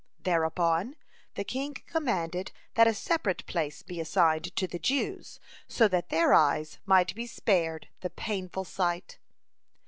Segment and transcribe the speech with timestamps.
[0.23, 0.95] Thereupon
[1.35, 6.33] the king commanded that a separate place be assigned to the Jews, so that their
[6.33, 9.19] eyes might be spared the painful sight.